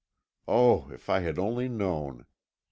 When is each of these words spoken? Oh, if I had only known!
Oh, 0.47 0.89
if 0.89 1.11
I 1.11 1.19
had 1.19 1.37
only 1.37 1.69
known! 1.69 2.25